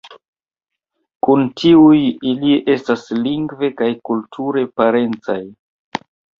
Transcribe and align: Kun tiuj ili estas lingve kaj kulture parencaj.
Kun 1.27 1.43
tiuj 1.63 1.99
ili 2.31 2.57
estas 2.77 3.05
lingve 3.27 3.71
kaj 3.83 3.93
kulture 4.11 4.67
parencaj. 4.81 5.41